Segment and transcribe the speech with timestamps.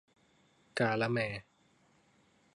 [0.79, 1.41] กาละแมร์